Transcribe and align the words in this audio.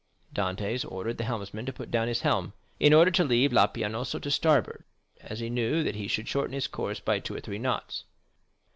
Dantès 0.33 0.83
ordered 0.91 1.19
the 1.19 1.25
helmsman 1.25 1.67
to 1.67 1.73
put 1.73 1.91
down 1.91 2.07
his 2.07 2.21
helm, 2.21 2.53
in 2.79 2.91
order 2.91 3.11
to 3.11 3.23
leave 3.23 3.53
La 3.53 3.67
Pianosa 3.67 4.19
to 4.19 4.31
starboard, 4.31 4.83
as 5.19 5.41
he 5.41 5.47
knew 5.51 5.83
that 5.83 5.93
he 5.93 6.07
should 6.07 6.27
shorten 6.27 6.53
his 6.53 6.65
course 6.67 6.99
by 6.99 7.19
two 7.19 7.35
or 7.35 7.39
three 7.39 7.59
knots. 7.59 8.05